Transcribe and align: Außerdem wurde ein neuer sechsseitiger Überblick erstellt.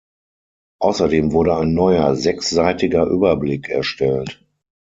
Außerdem 0.79 1.31
wurde 1.31 1.55
ein 1.55 1.75
neuer 1.75 2.15
sechsseitiger 2.15 3.05
Überblick 3.05 3.69
erstellt. 3.69 4.43